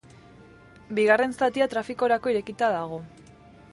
Bigarren 0.99 1.35
zatia 1.41 1.67
trafikorako 1.75 2.33
irekita 2.35 2.71
dago. 2.79 2.99